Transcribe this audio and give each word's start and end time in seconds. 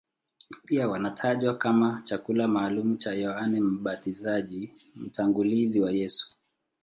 Pia 0.65 0.87
wanatajwa 0.87 1.57
kama 1.57 2.01
chakula 2.03 2.47
maalumu 2.47 2.95
cha 2.97 3.13
Yohane 3.13 3.59
Mbatizaji, 3.59 4.71
mtangulizi 4.95 5.81
wa 5.81 5.91
Yesu. 5.91 6.35